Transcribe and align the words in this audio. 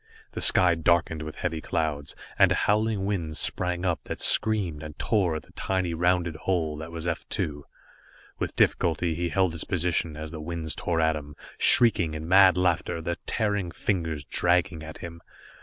The 0.31 0.41
sky 0.41 0.73
darkened 0.73 1.21
with 1.21 1.35
heavy 1.35 1.61
clouds, 1.61 2.15
and 2.39 2.51
a 2.51 2.55
howling 2.65 3.05
wind 3.05 3.37
sprang 3.37 3.85
up 3.85 4.03
that 4.05 4.19
screamed 4.19 4.81
and 4.81 4.97
tore 4.97 5.35
at 5.35 5.43
the 5.43 5.51
tiny 5.51 5.93
rounded 5.93 6.35
hull 6.45 6.75
that 6.77 6.91
was 6.91 7.05
F 7.05 7.29
2. 7.29 7.63
With 8.39 8.55
difficulty 8.55 9.13
he 9.13 9.29
held 9.29 9.51
his 9.53 9.63
position 9.63 10.17
as 10.17 10.31
the 10.31 10.41
winds 10.41 10.73
tore 10.73 11.01
at 11.01 11.15
him, 11.15 11.35
shrieking 11.59 12.15
in 12.15 12.27
mad 12.27 12.57
laughter, 12.57 12.99
their 12.99 13.17
tearing 13.27 13.69
fingers 13.69 14.23
dragging 14.23 14.81
at 14.81 14.97
him. 14.97 15.21